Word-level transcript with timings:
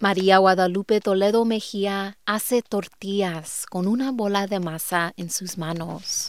María 0.00 0.38
Guadalupe 0.38 1.00
Toledo 1.00 1.44
Mejía 1.44 2.18
hace 2.24 2.62
tortillas 2.62 3.66
con 3.68 3.88
una 3.88 4.12
bola 4.12 4.46
de 4.46 4.60
masa 4.60 5.12
en 5.16 5.28
sus 5.28 5.58
manos. 5.58 6.28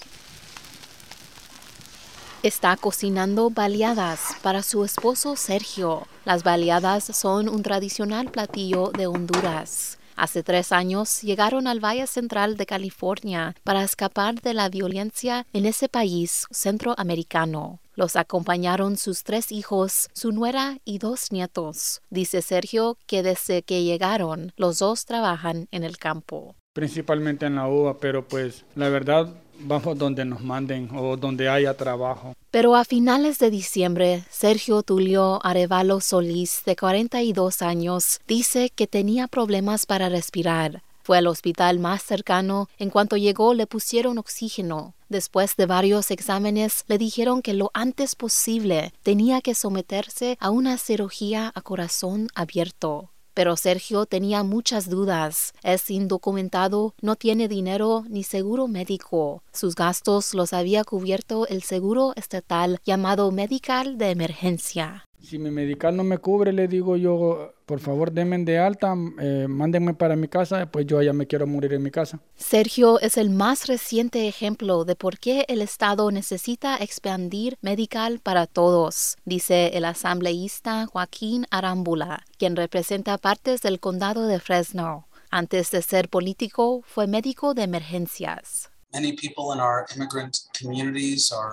Está 2.42 2.76
cocinando 2.78 3.52
baleadas 3.52 4.36
para 4.42 4.64
su 4.64 4.84
esposo 4.84 5.36
Sergio. 5.36 6.08
Las 6.26 6.42
baleadas 6.42 7.04
son 7.16 7.48
un 7.48 7.62
tradicional 7.62 8.32
platillo 8.32 8.90
de 8.90 9.06
Honduras. 9.06 9.99
Hace 10.20 10.44
tres 10.44 10.74
años 10.74 11.22
llegaron 11.22 11.66
al 11.66 11.80
Valle 11.80 12.06
Central 12.06 12.58
de 12.58 12.66
California 12.66 13.56
para 13.64 13.86
escapar 13.86 14.42
de 14.42 14.54
la 14.54 14.68
violencia 14.68 15.48
en 15.54 15.66
ese 15.66 15.88
país 15.88 16.46
centroamericano. 16.52 17.80
Los 17.96 18.18
acompañaron 18.18 18.98
sus 18.98 19.24
tres 19.24 19.50
hijos, 19.50 20.10
su 20.12 20.34
nuera 20.34 20.80
y 20.84 20.98
dos 20.98 21.32
nietos. 21.32 22.02
Dice 22.10 22.42
Sergio 22.42 22.98
que 23.08 23.24
desde 23.24 23.64
que 23.64 23.86
llegaron, 23.86 24.52
los 24.58 24.80
dos 24.80 25.06
trabajan 25.06 25.70
en 25.72 25.86
el 25.86 25.98
campo. 25.98 26.58
Principalmente 26.74 27.46
en 27.46 27.56
la 27.56 27.70
uva, 27.70 27.98
pero 27.98 28.28
pues 28.28 28.66
la 28.76 28.90
verdad 28.90 29.34
vamos 29.62 29.98
donde 29.98 30.26
nos 30.26 30.42
manden 30.42 30.90
o 30.94 31.16
donde 31.16 31.48
haya 31.48 31.78
trabajo. 31.78 32.34
Pero 32.52 32.76
a 32.76 32.84
finales 32.84 33.38
de 33.38 33.52
diciembre, 33.52 34.24
Sergio 34.32 34.82
Tulio 34.82 35.40
Arevalo 35.46 36.02
Solís, 36.02 36.64
de 36.66 36.76
42 36.76 37.62
años, 37.62 38.22
dice 38.28 38.72
que 38.72 38.88
tenía 38.88 39.28
problemas 39.28 39.86
para 39.86 40.10
respirar. 40.10 40.82
Fue 41.04 41.20
al 41.20 41.28
hospital 41.28 41.78
más 41.78 42.02
cercano. 42.02 42.68
En 42.80 42.90
cuanto 42.90 43.18
llegó, 43.18 43.54
le 43.54 43.68
pusieron 43.68 44.18
oxígeno. 44.18 44.96
Después 45.10 45.56
de 45.58 45.68
varios 45.68 46.10
exámenes, 46.10 46.86
le 46.88 46.98
dijeron 46.98 47.44
que 47.44 47.54
lo 47.54 47.70
antes 47.76 48.16
posible 48.16 48.94
tenía 49.04 49.42
que 49.42 49.54
someterse 49.54 50.36
a 50.40 50.50
una 50.50 50.78
cirugía 50.80 51.52
a 51.54 51.62
corazón 51.62 52.30
abierto. 52.34 53.12
Pero 53.34 53.58
Sergio 53.58 54.06
tenía 54.06 54.44
muchas 54.44 54.90
dudas. 54.90 55.54
Es 55.64 55.90
indocumentado, 55.90 56.94
no 57.02 57.16
tiene 57.16 57.48
dinero 57.48 58.04
ni 58.08 58.24
seguro 58.24 58.68
médico. 58.68 59.44
Sus 59.52 59.76
gastos 59.76 60.34
los 60.34 60.54
había 60.54 60.84
cubierto 60.84 61.48
el 61.48 61.64
seguro 61.64 62.14
estatal 62.16 62.80
llamado 62.86 63.32
Medical 63.32 63.98
de 63.98 64.12
Emergencia. 64.12 65.09
Si 65.22 65.38
mi 65.38 65.52
medical 65.52 65.96
no 65.96 66.04
me 66.04 66.18
cubre, 66.18 66.54
le 66.54 66.68
digo 66.68 66.96
yo, 66.96 67.54
por 67.66 67.80
favor, 67.80 68.12
denme 68.12 68.38
de 68.40 68.58
alta, 68.58 68.96
eh, 69.20 69.46
mándenme 69.48 69.94
para 69.94 70.16
mi 70.16 70.28
casa, 70.28 70.66
pues 70.72 70.88
yo 70.88 71.02
ya 71.02 71.14
me 71.14 71.28
quiero 71.28 71.46
morir 71.46 71.74
en 71.74 71.84
mi 71.84 71.92
casa. 71.92 72.20
Sergio 72.36 73.00
es 73.00 73.18
el 73.18 73.30
más 73.30 73.68
reciente 73.68 74.28
ejemplo 74.28 74.86
de 74.86 74.96
por 74.96 75.20
qué 75.20 75.46
el 75.50 75.62
Estado 75.62 76.10
necesita 76.10 76.78
expandir 76.78 77.58
medical 77.62 78.20
para 78.20 78.48
todos, 78.48 79.18
dice 79.26 79.72
el 79.74 79.86
asambleísta 79.86 80.88
Joaquín 80.88 81.46
Arámbula, 81.52 82.26
quien 82.38 82.56
representa 82.56 83.18
partes 83.18 83.62
del 83.62 83.80
condado 83.80 84.26
de 84.26 84.40
Fresno. 84.40 85.08
Antes 85.30 85.70
de 85.70 85.84
ser 85.84 86.10
político, 86.10 86.82
fue 86.88 87.06
médico 87.06 87.54
de 87.54 87.64
emergencias. 87.64 88.72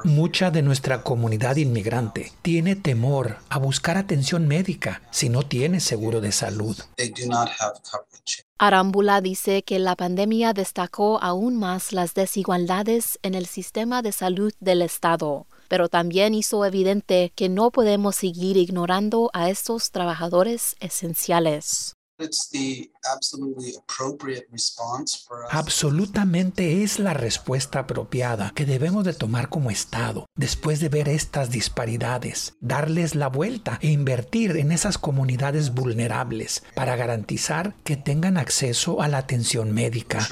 Mucha 0.04 0.50
de 0.50 0.62
nuestra 0.62 1.02
comunidad 1.02 1.56
inmigrante 1.56 2.32
tiene 2.42 2.76
temor 2.76 3.38
a 3.48 3.58
buscar 3.58 3.98
atención 3.98 4.48
médica 4.48 5.02
si 5.10 5.28
no 5.28 5.42
tiene 5.42 5.80
seguro 5.80 6.20
de 6.20 6.32
salud. 6.32 6.76
Arámbula 8.58 9.20
dice 9.20 9.62
que 9.62 9.78
la 9.78 9.96
pandemia 9.96 10.54
destacó 10.54 11.22
aún 11.22 11.58
más 11.58 11.92
las 11.92 12.14
desigualdades 12.14 13.18
en 13.22 13.34
el 13.34 13.46
sistema 13.46 14.00
de 14.00 14.12
salud 14.12 14.52
del 14.60 14.80
Estado, 14.80 15.46
pero 15.68 15.88
también 15.88 16.32
hizo 16.32 16.64
evidente 16.64 17.32
que 17.34 17.50
no 17.50 17.70
podemos 17.70 18.16
seguir 18.16 18.56
ignorando 18.56 19.30
a 19.34 19.50
estos 19.50 19.90
trabajadores 19.90 20.76
esenciales. 20.80 21.95
Absolutamente 25.50 26.82
es 26.82 26.98
la 26.98 27.14
respuesta 27.14 27.80
apropiada 27.80 28.52
que 28.54 28.64
debemos 28.64 29.04
de 29.04 29.12
tomar 29.12 29.48
como 29.48 29.70
Estado 29.70 30.26
después 30.34 30.80
de 30.80 30.88
ver 30.88 31.08
estas 31.08 31.50
disparidades, 31.50 32.54
darles 32.60 33.14
la 33.14 33.28
vuelta 33.28 33.78
e 33.82 33.88
invertir 33.88 34.56
en 34.56 34.72
esas 34.72 34.98
comunidades 34.98 35.74
vulnerables 35.74 36.62
para 36.74 36.96
garantizar 36.96 37.74
que 37.84 37.96
tengan 37.96 38.38
acceso 38.38 39.02
a 39.02 39.08
la 39.08 39.18
atención 39.18 39.72
médica. 39.72 40.26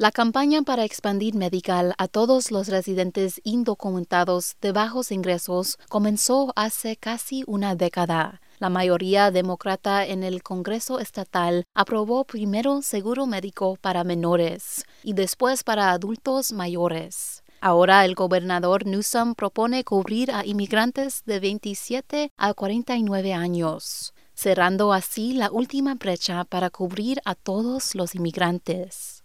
La 0.00 0.12
campaña 0.12 0.62
para 0.62 0.84
expandir 0.84 1.34
Medical 1.34 1.94
a 1.98 2.08
todos 2.08 2.50
los 2.50 2.68
residentes 2.68 3.40
indocumentados 3.44 4.56
de 4.62 4.72
bajos 4.72 5.12
ingresos 5.12 5.78
comenzó 5.90 6.54
hace 6.56 6.96
casi 6.96 7.44
una 7.46 7.74
década. 7.74 8.40
La 8.60 8.68
mayoría 8.68 9.30
demócrata 9.30 10.04
en 10.04 10.22
el 10.22 10.42
Congreso 10.42 11.00
estatal 11.00 11.64
aprobó 11.74 12.24
primero 12.24 12.82
seguro 12.82 13.24
médico 13.24 13.78
para 13.80 14.04
menores 14.04 14.84
y 15.02 15.14
después 15.14 15.64
para 15.64 15.92
adultos 15.92 16.52
mayores. 16.52 17.42
Ahora 17.62 18.04
el 18.04 18.14
gobernador 18.14 18.84
Newsom 18.84 19.34
propone 19.34 19.82
cubrir 19.82 20.30
a 20.30 20.44
inmigrantes 20.44 21.22
de 21.24 21.40
27 21.40 22.32
a 22.36 22.52
49 22.52 23.32
años, 23.32 24.12
cerrando 24.34 24.92
así 24.92 25.32
la 25.32 25.50
última 25.50 25.94
brecha 25.94 26.44
para 26.44 26.68
cubrir 26.68 27.22
a 27.24 27.34
todos 27.34 27.94
los 27.94 28.14
inmigrantes. 28.14 29.24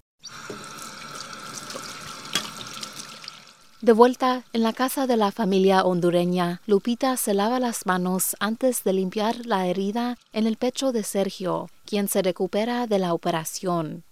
De 3.85 3.91
vuelta 3.91 4.41
en 4.51 4.63
la 4.63 4.73
casa 4.73 5.05
de 5.05 5.15
la 5.15 5.31
familia 5.31 5.83
hondureña, 5.83 6.59
Lupita 6.65 7.17
se 7.17 7.35
lava 7.35 7.59
las 7.59 7.85
manos 7.85 8.35
antes 8.39 8.83
de 8.83 8.93
limpiar 8.93 9.45
la 9.45 9.67
herida 9.67 10.17
en 10.33 10.47
el 10.47 10.57
pecho 10.57 10.91
de 10.91 11.03
Sergio, 11.03 11.69
quien 11.85 12.07
se 12.07 12.23
recupera 12.23 12.87
de 12.87 12.97
la 12.97 13.13
operación. 13.13 14.03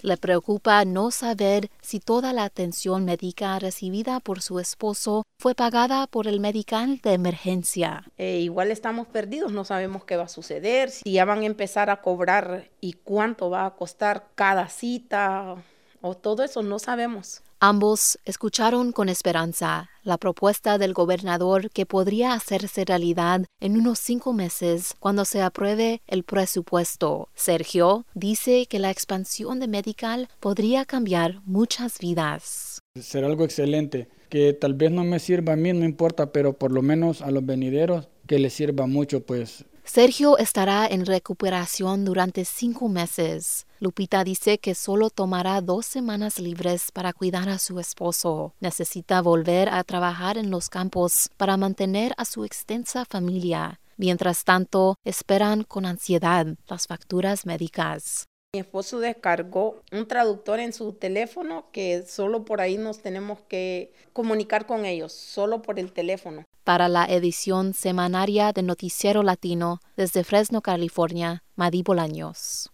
Le 0.00 0.16
preocupa 0.16 0.82
no 0.86 1.10
saber 1.10 1.68
si 1.82 2.00
toda 2.00 2.32
la 2.32 2.44
atención 2.44 3.04
médica 3.04 3.58
recibida 3.58 4.18
por 4.18 4.40
su 4.40 4.60
esposo 4.60 5.24
fue 5.38 5.54
pagada 5.54 6.06
por 6.06 6.26
el 6.26 6.40
medical 6.40 7.00
de 7.02 7.12
emergencia. 7.12 8.02
Eh, 8.16 8.38
igual 8.38 8.70
estamos 8.70 9.08
perdidos, 9.08 9.52
no 9.52 9.66
sabemos 9.66 10.06
qué 10.06 10.16
va 10.16 10.24
a 10.24 10.28
suceder, 10.28 10.90
si 10.90 11.12
ya 11.12 11.26
van 11.26 11.42
a 11.42 11.46
empezar 11.46 11.90
a 11.90 12.00
cobrar 12.00 12.70
y 12.80 12.94
cuánto 12.94 13.50
va 13.50 13.66
a 13.66 13.76
costar 13.76 14.28
cada 14.34 14.70
cita 14.70 15.56
o 16.04 16.14
todo 16.14 16.42
eso, 16.42 16.62
no 16.62 16.78
sabemos. 16.78 17.40
Ambos 17.60 18.18
escucharon 18.26 18.92
con 18.92 19.08
esperanza 19.08 19.88
la 20.02 20.18
propuesta 20.18 20.76
del 20.76 20.92
gobernador 20.92 21.70
que 21.70 21.86
podría 21.86 22.34
hacerse 22.34 22.84
realidad 22.84 23.46
en 23.58 23.78
unos 23.78 24.00
cinco 24.00 24.34
meses 24.34 24.96
cuando 25.00 25.24
se 25.24 25.40
apruebe 25.40 26.02
el 26.06 26.22
presupuesto. 26.22 27.30
Sergio 27.34 28.04
dice 28.12 28.66
que 28.66 28.78
la 28.78 28.90
expansión 28.90 29.60
de 29.60 29.66
Medical 29.66 30.28
podría 30.40 30.84
cambiar 30.84 31.40
muchas 31.46 31.98
vidas. 31.98 32.80
Será 33.00 33.26
algo 33.26 33.44
excelente, 33.44 34.08
que 34.28 34.52
tal 34.52 34.74
vez 34.74 34.90
no 34.90 35.04
me 35.04 35.18
sirva 35.18 35.54
a 35.54 35.56
mí, 35.56 35.72
no 35.72 35.86
importa, 35.86 36.32
pero 36.32 36.52
por 36.52 36.70
lo 36.70 36.82
menos 36.82 37.22
a 37.22 37.30
los 37.30 37.46
venideros 37.46 38.08
que 38.26 38.38
les 38.38 38.52
sirva 38.52 38.86
mucho, 38.86 39.24
pues 39.24 39.64
Sergio 39.84 40.38
estará 40.38 40.86
en 40.86 41.04
recuperación 41.04 42.06
durante 42.06 42.46
cinco 42.46 42.88
meses. 42.88 43.66
Lupita 43.80 44.24
dice 44.24 44.58
que 44.58 44.74
solo 44.74 45.10
tomará 45.10 45.60
dos 45.60 45.84
semanas 45.84 46.38
libres 46.38 46.90
para 46.90 47.12
cuidar 47.12 47.50
a 47.50 47.58
su 47.58 47.78
esposo. 47.78 48.54
Necesita 48.60 49.20
volver 49.20 49.68
a 49.68 49.84
trabajar 49.84 50.38
en 50.38 50.50
los 50.50 50.70
campos 50.70 51.30
para 51.36 51.58
mantener 51.58 52.14
a 52.16 52.24
su 52.24 52.44
extensa 52.44 53.04
familia. 53.04 53.78
Mientras 53.98 54.44
tanto, 54.44 54.96
esperan 55.04 55.62
con 55.64 55.84
ansiedad 55.84 56.46
las 56.66 56.86
facturas 56.86 57.44
médicas. 57.44 58.26
Mi 58.54 58.60
esposo 58.60 59.00
descargó 59.00 59.82
un 59.90 60.06
traductor 60.06 60.60
en 60.60 60.72
su 60.72 60.92
teléfono 60.92 61.64
que 61.72 62.04
solo 62.06 62.44
por 62.44 62.60
ahí 62.60 62.78
nos 62.78 63.00
tenemos 63.00 63.40
que 63.48 63.92
comunicar 64.12 64.64
con 64.64 64.86
ellos, 64.86 65.12
solo 65.12 65.60
por 65.60 65.80
el 65.80 65.90
teléfono. 65.90 66.44
Para 66.62 66.88
la 66.88 67.04
edición 67.06 67.74
semanaria 67.74 68.52
de 68.52 68.62
Noticiero 68.62 69.24
Latino, 69.24 69.80
desde 69.96 70.22
Fresno, 70.22 70.62
California, 70.62 71.42
Madi 71.56 71.82
Bolaños. 71.82 72.70